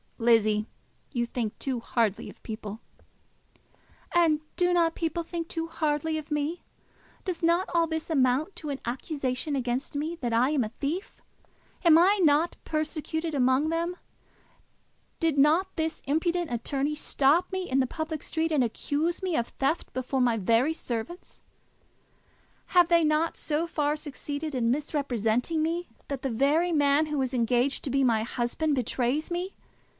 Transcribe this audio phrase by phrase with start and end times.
[0.17, 0.67] "Lizzie,
[1.11, 2.79] you think too hardly of people."
[4.13, 6.63] "And do not people think too hardly of me?
[7.25, 11.21] Does not all this amount to an accusation against me that I am a thief?
[11.83, 13.95] Am I not persecuted among them?
[15.19, 19.49] Did not this impudent attorney stop me in the public street and accuse me of
[19.49, 21.41] theft before my very servants?
[22.67, 27.33] Have they not so far succeeded in misrepresenting me, that the very man who is
[27.35, 29.55] engaged to be my husband betrays me?